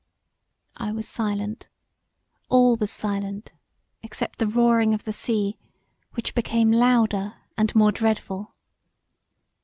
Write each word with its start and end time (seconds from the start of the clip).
I 0.77 0.91
was 0.91 1.07
silent: 1.07 1.69
all 2.49 2.75
was 2.75 2.89
silent 2.89 3.51
except 4.01 4.39
the 4.39 4.47
roaring 4.47 4.95
of 4.95 5.03
the 5.03 5.13
sea 5.13 5.59
which 6.13 6.33
became 6.33 6.71
louder 6.71 7.35
and 7.55 7.75
more 7.75 7.91
dreadful. 7.91 8.55